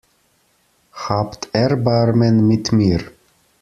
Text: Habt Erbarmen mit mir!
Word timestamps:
Habt 0.95 1.49
Erbarmen 1.53 2.47
mit 2.47 2.71
mir! 2.71 3.11